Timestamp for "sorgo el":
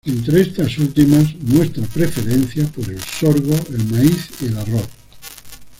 2.99-3.83